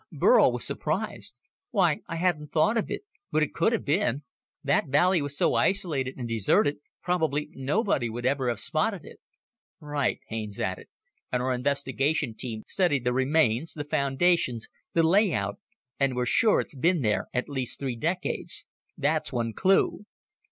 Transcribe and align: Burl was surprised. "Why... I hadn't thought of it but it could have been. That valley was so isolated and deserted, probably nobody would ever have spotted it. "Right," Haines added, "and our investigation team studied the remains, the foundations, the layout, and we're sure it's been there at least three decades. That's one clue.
Burl 0.11 0.51
was 0.51 0.65
surprised. 0.65 1.39
"Why... 1.69 1.99
I 2.07 2.15
hadn't 2.15 2.51
thought 2.51 2.75
of 2.75 2.89
it 2.89 3.03
but 3.31 3.43
it 3.43 3.53
could 3.53 3.71
have 3.71 3.85
been. 3.85 4.23
That 4.63 4.87
valley 4.87 5.21
was 5.21 5.37
so 5.37 5.53
isolated 5.53 6.15
and 6.17 6.27
deserted, 6.27 6.77
probably 7.03 7.49
nobody 7.51 8.09
would 8.09 8.25
ever 8.25 8.49
have 8.49 8.57
spotted 8.57 9.05
it. 9.05 9.19
"Right," 9.79 10.19
Haines 10.27 10.59
added, 10.59 10.87
"and 11.31 11.43
our 11.43 11.53
investigation 11.53 12.33
team 12.33 12.63
studied 12.65 13.03
the 13.03 13.13
remains, 13.13 13.73
the 13.75 13.83
foundations, 13.83 14.69
the 14.93 15.03
layout, 15.03 15.59
and 15.99 16.15
we're 16.15 16.25
sure 16.25 16.61
it's 16.61 16.73
been 16.73 17.03
there 17.03 17.27
at 17.31 17.47
least 17.47 17.77
three 17.77 17.95
decades. 17.95 18.65
That's 18.97 19.31
one 19.31 19.53
clue. 19.53 20.07